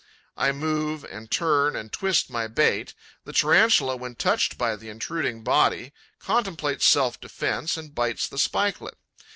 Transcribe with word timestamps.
I 0.35 0.51
move 0.51 1.03
and 1.03 1.29
turn 1.29 1.75
and 1.75 1.91
twist 1.91 2.27
my 2.31 2.47
bait. 2.47 2.95
The 3.23 3.33
Tarantula, 3.33 3.95
when 3.95 4.15
touched 4.15 4.57
by 4.57 4.75
the 4.75 4.89
intruding 4.89 5.43
body, 5.43 5.93
contemplates 6.17 6.87
self 6.87 7.19
defence 7.19 7.77
and 7.77 7.93
bites 7.93 8.27
the 8.27 8.39
spikelet. 8.39 8.95